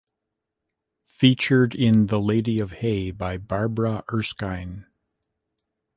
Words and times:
Featured 1.05 1.75
in 1.75 2.07
'The 2.07 2.19
Lady 2.19 2.59
of 2.59 2.71
Hay' 2.71 3.11
by 3.11 3.37
Barbara 3.37 4.03
Erskine. 4.11 4.87